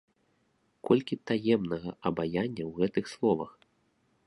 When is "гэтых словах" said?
2.79-3.51